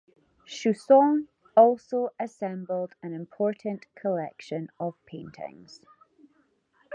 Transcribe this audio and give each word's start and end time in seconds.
Chausson 0.47 1.27
also 1.55 2.09
assembled 2.19 2.95
an 3.03 3.13
important 3.13 3.85
collection 3.93 4.67
of 4.79 4.95
paintings. 5.05 5.79